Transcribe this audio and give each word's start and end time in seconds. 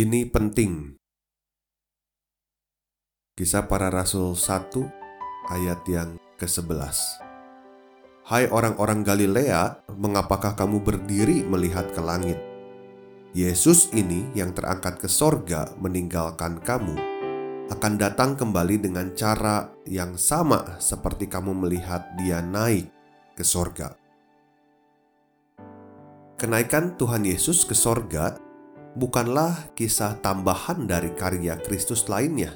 Ini 0.00 0.32
penting. 0.32 0.96
Kisah 3.36 3.68
para 3.68 3.92
Rasul 3.92 4.32
1 4.32 4.80
ayat 5.52 5.84
yang 5.84 6.16
ke-11. 6.40 7.20
Hai 8.24 8.48
orang-orang 8.48 9.04
Galilea, 9.04 9.84
mengapakah 9.92 10.56
kamu 10.56 10.80
berdiri 10.80 11.44
melihat 11.44 11.92
ke 11.92 12.00
langit? 12.00 12.40
Yesus 13.36 13.92
ini 13.92 14.24
yang 14.32 14.56
terangkat 14.56 15.04
ke 15.04 15.08
sorga 15.12 15.68
meninggalkan 15.76 16.64
kamu 16.64 16.96
akan 17.68 18.00
datang 18.00 18.40
kembali 18.40 18.80
dengan 18.80 19.12
cara 19.12 19.68
yang 19.84 20.16
sama 20.16 20.80
seperti 20.80 21.28
kamu 21.28 21.52
melihat 21.52 22.08
dia 22.16 22.40
naik 22.40 22.88
ke 23.36 23.44
sorga. 23.44 24.00
Kenaikan 26.40 26.96
Tuhan 26.96 27.28
Yesus 27.28 27.68
ke 27.68 27.76
sorga 27.76 28.48
bukanlah 29.00 29.72
kisah 29.72 30.20
tambahan 30.20 30.84
dari 30.84 31.16
karya 31.16 31.56
Kristus 31.56 32.04
lainnya. 32.12 32.52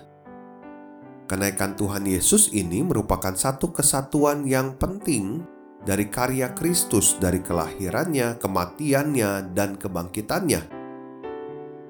Kenaikan 1.25 1.73
Tuhan 1.73 2.05
Yesus 2.05 2.53
ini 2.53 2.85
merupakan 2.85 3.33
satu 3.33 3.73
kesatuan 3.73 4.45
yang 4.45 4.77
penting 4.77 5.41
dari 5.81 6.13
karya 6.13 6.53
Kristus 6.53 7.17
dari 7.17 7.41
kelahirannya, 7.41 8.37
kematiannya, 8.37 9.57
dan 9.57 9.81
kebangkitannya. 9.81 10.85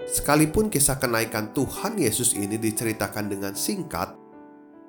Sekalipun 0.07 0.71
kisah 0.71 1.03
kenaikan 1.03 1.51
Tuhan 1.51 1.99
Yesus 1.99 2.39
ini 2.39 2.55
diceritakan 2.55 3.27
dengan 3.27 3.59
singkat, 3.59 4.15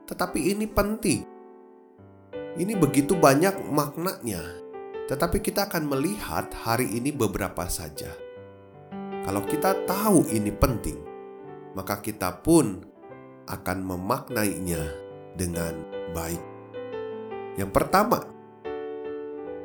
tetapi 0.05 0.53
ini 0.53 0.69
penting. 0.69 1.25
Ini 2.55 2.77
begitu 2.77 3.17
banyak 3.17 3.65
maknanya, 3.73 4.45
tetapi 5.09 5.41
kita 5.41 5.65
akan 5.73 5.89
melihat 5.89 6.53
hari 6.53 6.85
ini 6.93 7.09
beberapa 7.09 7.65
saja. 7.65 8.24
Kalau 9.25 9.41
kita 9.41 9.73
tahu 9.89 10.29
ini 10.29 10.53
penting, 10.53 11.01
maka 11.73 11.97
kita 11.97 12.45
pun 12.45 12.85
akan 13.49 13.77
memaknainya 13.81 14.85
dengan 15.33 15.73
baik. 16.13 16.43
Yang 17.57 17.71
pertama, 17.73 18.21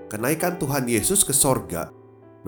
kenaikan 0.08 0.56
Tuhan 0.56 0.88
Yesus 0.88 1.28
ke 1.28 1.36
sorga 1.36 1.92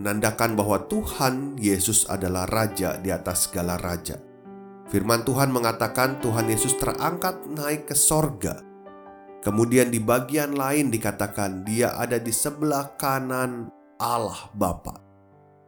menandakan 0.00 0.56
bahwa 0.56 0.88
Tuhan 0.88 1.60
Yesus 1.60 2.08
adalah 2.08 2.48
Raja 2.48 2.96
di 2.96 3.12
atas 3.12 3.52
segala 3.52 3.76
raja. 3.76 4.16
Firman 4.88 5.20
Tuhan 5.28 5.52
mengatakan 5.52 6.16
Tuhan 6.24 6.48
Yesus 6.48 6.80
terangkat 6.80 7.44
naik 7.44 7.92
ke 7.92 7.96
sorga. 7.96 8.60
Kemudian 9.44 9.92
di 9.92 10.00
bagian 10.00 10.56
lain 10.56 10.88
dikatakan 10.88 11.60
dia 11.68 11.92
ada 11.92 12.16
di 12.16 12.32
sebelah 12.32 12.96
kanan 12.96 13.68
Allah 14.00 14.48
Bapa. 14.56 15.11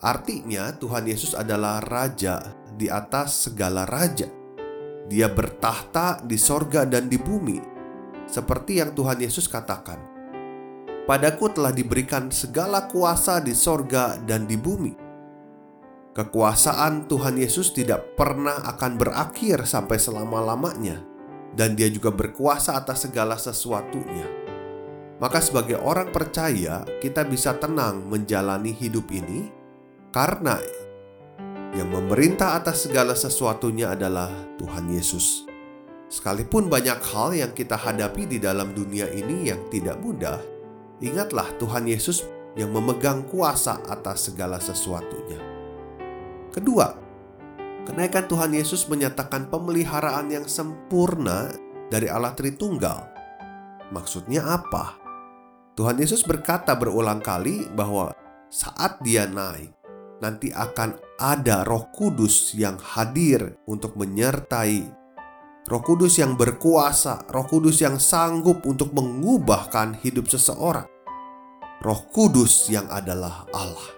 Artinya, 0.04 0.69
Tuhan 0.76 1.09
Yesus 1.09 1.32
adalah 1.32 1.81
Raja 1.81 2.44
di 2.76 2.92
atas 2.92 3.48
segala 3.48 3.88
raja. 3.88 4.28
Dia 5.09 5.32
bertahta 5.32 6.20
di 6.20 6.37
sorga 6.37 6.84
dan 6.84 7.09
di 7.09 7.16
bumi, 7.16 7.56
seperti 8.28 8.84
yang 8.84 8.92
Tuhan 8.92 9.16
Yesus 9.25 9.48
katakan: 9.48 9.97
"Padaku 11.09 11.56
telah 11.56 11.72
diberikan 11.72 12.28
segala 12.28 12.84
kuasa 12.84 13.41
di 13.41 13.56
sorga 13.56 14.20
dan 14.20 14.44
di 14.44 14.60
bumi." 14.60 14.92
Kekuasaan 16.15 17.09
Tuhan 17.09 17.41
Yesus 17.41 17.72
tidak 17.72 18.15
pernah 18.15 18.60
akan 18.76 19.00
berakhir 19.00 19.65
sampai 19.65 19.97
selama-lamanya, 19.97 21.00
dan 21.56 21.75
Dia 21.81 21.88
juga 21.88 22.12
berkuasa 22.12 22.76
atas 22.76 23.09
segala 23.09 23.41
sesuatunya. 23.41 24.28
Maka, 25.19 25.41
sebagai 25.41 25.81
orang 25.81 26.12
percaya, 26.12 26.84
kita 27.00 27.25
bisa 27.25 27.56
tenang 27.56 28.04
menjalani 28.06 28.71
hidup 28.71 29.10
ini 29.10 29.64
karena 30.15 30.63
yang 31.75 31.91
memerintah 31.91 32.55
atas 32.55 32.87
segala 32.87 33.19
sesuatunya 33.19 33.99
adalah 33.99 34.31
Tuhan 34.63 34.87
Yesus. 34.87 35.43
Sekalipun 36.07 36.71
banyak 36.71 37.03
hal 37.03 37.35
yang 37.35 37.51
kita 37.51 37.75
hadapi 37.75 38.31
di 38.31 38.39
dalam 38.39 38.71
dunia 38.71 39.11
ini 39.11 39.51
yang 39.51 39.59
tidak 39.75 39.99
mudah, 39.99 40.39
ingatlah 41.03 41.51
Tuhan 41.59 41.91
Yesus 41.91 42.23
yang 42.55 42.71
memegang 42.71 43.27
kuasa 43.27 43.83
atas 43.91 44.31
segala 44.31 44.63
sesuatunya. 44.63 45.43
Kedua, 46.55 46.95
kenaikan 47.83 48.31
Tuhan 48.31 48.55
Yesus 48.55 48.87
menyatakan 48.87 49.51
pemeliharaan 49.51 50.31
yang 50.31 50.47
sempurna 50.47 51.51
dari 51.91 52.07
Allah 52.07 52.39
Tritunggal. 52.39 53.03
Maksudnya 53.91 54.47
apa? 54.47 54.95
Tuhan 55.75 55.99
Yesus 55.99 56.23
berkata 56.23 56.79
berulang 56.79 57.19
kali 57.19 57.67
bahwa 57.75 58.15
saat 58.47 59.03
Dia 59.03 59.27
naik, 59.27 59.84
nanti 60.25 60.49
akan 60.49 61.21
ada 61.21 61.69
Roh 61.69 61.93
Kudus 61.93 62.57
yang 62.57 62.81
hadir 62.81 63.61
untuk 63.69 64.01
menyertai 64.01 65.05
Roh 65.65 65.81
Kudus 65.81 66.21
yang 66.21 66.37
berkuasa, 66.37 67.25
Roh 67.33 67.49
Kudus 67.49 67.81
yang 67.81 67.97
sanggup 67.97 68.69
untuk 68.69 68.93
mengubahkan 68.93 69.97
hidup 70.05 70.29
seseorang. 70.29 70.84
Roh 71.81 72.01
Kudus 72.13 72.69
yang 72.69 72.84
adalah 72.93 73.49
Allah. 73.49 73.89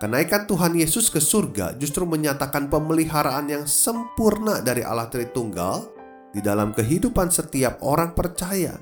Kenaikan 0.00 0.48
Tuhan 0.48 0.72
Yesus 0.72 1.12
ke 1.12 1.20
surga 1.20 1.76
justru 1.76 2.08
menyatakan 2.08 2.72
pemeliharaan 2.72 3.52
yang 3.52 3.64
sempurna 3.68 4.64
dari 4.64 4.80
Allah 4.80 5.12
Tritunggal 5.12 5.92
di 6.32 6.40
dalam 6.40 6.72
kehidupan 6.72 7.28
setiap 7.28 7.84
orang 7.84 8.16
percaya 8.16 8.80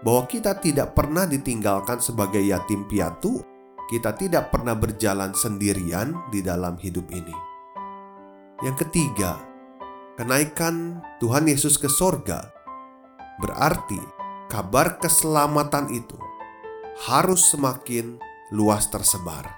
bahwa 0.00 0.24
kita 0.24 0.56
tidak 0.64 0.96
pernah 0.96 1.28
ditinggalkan 1.28 2.00
sebagai 2.00 2.40
yatim 2.40 2.88
piatu 2.88 3.44
kita 3.88 4.16
tidak 4.16 4.48
pernah 4.48 4.72
berjalan 4.72 5.36
sendirian 5.36 6.16
di 6.32 6.40
dalam 6.40 6.80
hidup 6.80 7.04
ini. 7.12 7.36
Yang 8.64 8.88
ketiga, 8.88 9.36
kenaikan 10.16 11.04
Tuhan 11.20 11.44
Yesus 11.44 11.76
ke 11.76 11.90
sorga 11.90 12.48
berarti 13.42 13.98
kabar 14.48 14.96
keselamatan 15.02 15.90
itu 15.92 16.16
harus 17.04 17.50
semakin 17.52 18.16
luas 18.54 18.88
tersebar. 18.88 19.50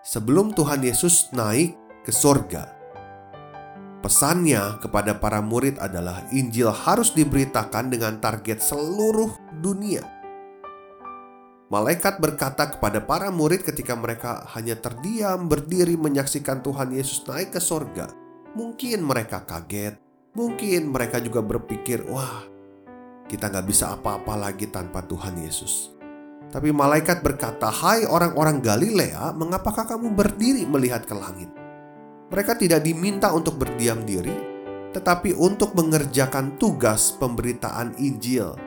Sebelum 0.00 0.56
Tuhan 0.56 0.80
Yesus 0.80 1.28
naik 1.36 1.76
ke 2.02 2.10
sorga, 2.10 2.72
pesannya 4.00 4.80
kepada 4.80 5.20
para 5.20 5.44
murid 5.44 5.76
adalah 5.76 6.24
Injil 6.32 6.72
harus 6.72 7.12
diberitakan 7.12 7.92
dengan 7.92 8.16
target 8.18 8.64
seluruh 8.64 9.36
dunia 9.60 10.19
Malaikat 11.70 12.18
berkata 12.18 12.66
kepada 12.66 12.98
para 12.98 13.30
murid 13.30 13.62
ketika 13.62 13.94
mereka 13.94 14.42
hanya 14.58 14.74
terdiam 14.74 15.46
berdiri 15.46 15.94
menyaksikan 15.94 16.66
Tuhan 16.66 16.90
Yesus 16.90 17.22
naik 17.30 17.54
ke 17.54 17.62
sorga. 17.62 18.10
Mungkin 18.58 19.06
mereka 19.06 19.46
kaget, 19.46 19.94
mungkin 20.34 20.90
mereka 20.90 21.22
juga 21.22 21.38
berpikir, 21.38 22.10
wah 22.10 22.42
kita 23.30 23.46
nggak 23.46 23.70
bisa 23.70 23.94
apa-apa 23.94 24.34
lagi 24.34 24.66
tanpa 24.66 25.06
Tuhan 25.06 25.38
Yesus. 25.38 25.94
Tapi 26.50 26.74
malaikat 26.74 27.22
berkata, 27.22 27.70
hai 27.70 28.02
orang-orang 28.02 28.58
Galilea, 28.58 29.30
mengapakah 29.38 29.86
kamu 29.86 30.10
berdiri 30.10 30.66
melihat 30.66 31.06
ke 31.06 31.14
langit? 31.14 31.54
Mereka 32.34 32.58
tidak 32.58 32.82
diminta 32.82 33.30
untuk 33.30 33.62
berdiam 33.62 34.02
diri, 34.02 34.34
tetapi 34.90 35.38
untuk 35.38 35.78
mengerjakan 35.78 36.58
tugas 36.58 37.14
pemberitaan 37.14 37.94
Injil. 38.02 38.58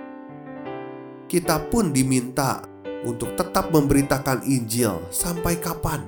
Kita 1.27 1.67
pun 1.67 1.91
diminta 1.91 2.71
untuk 3.03 3.35
tetap 3.35 3.69
memberitakan 3.71 4.47
Injil 4.47 5.03
sampai 5.11 5.59
kapan? 5.59 6.03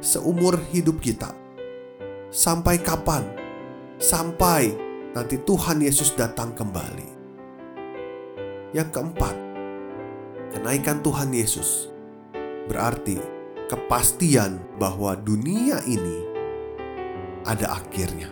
Seumur 0.00 0.60
hidup 0.72 1.00
kita. 1.00 1.32
Sampai 2.28 2.80
kapan? 2.80 3.24
Sampai 3.96 4.74
nanti 5.14 5.38
Tuhan 5.40 5.80
Yesus 5.80 6.12
datang 6.18 6.52
kembali. 6.52 7.08
Yang 8.74 8.88
keempat, 8.90 9.36
kenaikan 10.50 10.98
Tuhan 11.00 11.30
Yesus 11.30 11.88
berarti 12.66 13.20
kepastian 13.70 14.58
bahwa 14.76 15.14
dunia 15.14 15.78
ini 15.86 16.26
ada 17.46 17.78
akhirnya. 17.78 18.28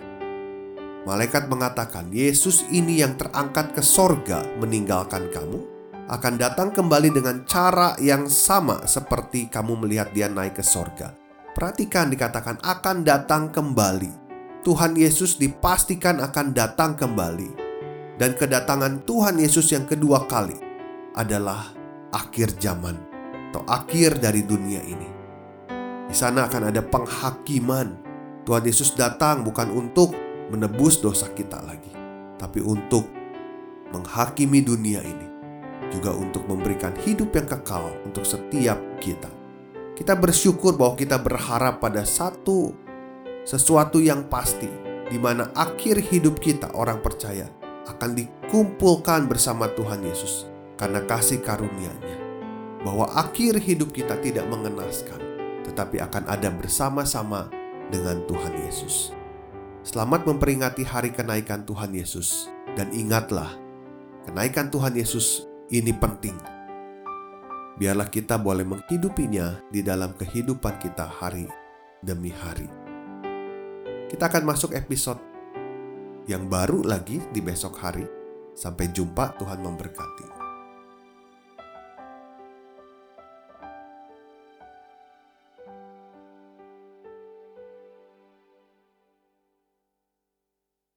Malaikat 1.03 1.51
mengatakan, 1.51 2.11
"Yesus 2.15 2.67
ini 2.71 3.03
yang 3.03 3.19
terangkat 3.19 3.75
ke 3.75 3.83
sorga 3.83 4.47
meninggalkan 4.59 5.31
kamu." 5.31 5.72
Akan 6.11 6.35
datang 6.35 6.75
kembali 6.75 7.15
dengan 7.15 7.47
cara 7.47 7.95
yang 8.03 8.27
sama 8.27 8.83
seperti 8.91 9.47
kamu 9.47 9.87
melihat 9.87 10.11
dia 10.11 10.27
naik 10.27 10.59
ke 10.59 10.65
sorga. 10.65 11.15
Perhatikan 11.55 12.11
dikatakan 12.11 12.59
akan 12.59 13.07
datang 13.07 13.53
kembali. 13.53 14.11
Tuhan 14.67 14.99
Yesus 14.99 15.39
dipastikan 15.39 16.19
akan 16.19 16.55
datang 16.55 16.99
kembali. 16.99 17.61
Dan 18.19 18.39
kedatangan 18.39 19.03
Tuhan 19.03 19.39
Yesus 19.39 19.71
yang 19.75 19.87
kedua 19.87 20.27
kali 20.31 20.55
adalah 21.19 21.75
akhir 22.15 22.55
zaman 22.59 22.95
atau 23.51 23.63
akhir 23.67 24.23
dari 24.23 24.47
dunia 24.47 24.81
ini. 24.83 25.09
Di 26.07 26.15
sana 26.15 26.47
akan 26.47 26.71
ada 26.71 26.83
penghakiman. 26.83 27.89
Tuhan 28.43 28.65
Yesus 28.67 28.95
datang 28.99 29.47
bukan 29.47 29.71
untuk 29.71 30.15
menebus 30.51 30.99
dosa 30.99 31.31
kita 31.31 31.63
lagi, 31.63 31.95
tapi 32.37 32.59
untuk 32.59 33.07
menghakimi 33.95 34.61
dunia 34.67 34.99
ini 34.99 35.32
juga 35.93 36.17
untuk 36.17 36.49
memberikan 36.49 36.97
hidup 37.05 37.37
yang 37.37 37.45
kekal 37.45 37.93
untuk 38.09 38.25
setiap 38.25 38.81
kita. 38.97 39.29
Kita 39.93 40.17
bersyukur 40.17 40.75
bahwa 40.81 40.97
kita 40.97 41.21
berharap 41.21 41.79
pada 41.79 42.03
satu 42.09 42.73
sesuatu 43.45 44.01
yang 44.01 44.25
pasti 44.33 44.71
di 45.13 45.21
mana 45.21 45.53
akhir 45.53 46.01
hidup 46.09 46.41
kita 46.41 46.73
orang 46.73 47.05
percaya 47.05 47.53
akan 47.85 48.17
dikumpulkan 48.17 49.29
bersama 49.29 49.69
Tuhan 49.69 50.01
Yesus 50.01 50.49
karena 50.81 51.05
kasih 51.05 51.45
karunia-Nya. 51.45 52.17
Bahwa 52.83 53.07
akhir 53.15 53.63
hidup 53.63 53.95
kita 53.95 54.19
tidak 54.19 54.43
mengenaskan, 54.51 55.21
tetapi 55.63 56.03
akan 56.03 56.27
ada 56.27 56.51
bersama-sama 56.51 57.47
dengan 57.95 58.27
Tuhan 58.27 58.59
Yesus. 58.67 59.15
Selamat 59.87 60.27
memperingati 60.27 60.83
hari 60.83 61.15
kenaikan 61.15 61.63
Tuhan 61.63 61.95
Yesus 61.95 62.51
dan 62.75 62.91
ingatlah, 62.91 63.55
kenaikan 64.27 64.67
Tuhan 64.67 64.99
Yesus 64.99 65.52
ini 65.73 65.97
penting. 65.97 66.37
Biarlah 67.81 68.13
kita 68.13 68.37
boleh 68.37 68.69
menghidupinya 68.69 69.65
di 69.73 69.81
dalam 69.81 70.13
kehidupan 70.13 70.77
kita 70.77 71.09
hari 71.09 71.49
demi 72.05 72.29
hari. 72.29 72.69
Kita 74.13 74.29
akan 74.29 74.45
masuk 74.45 74.77
episode 74.77 75.17
yang 76.29 76.45
baru 76.53 76.85
lagi 76.85 77.25
di 77.33 77.41
besok 77.41 77.81
hari. 77.81 78.05
Sampai 78.53 78.93
jumpa, 78.93 79.33
Tuhan 79.41 79.65
memberkati. 79.65 80.42